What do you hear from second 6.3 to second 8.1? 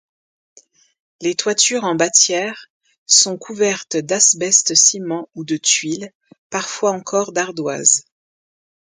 parfois encore d’ardoise.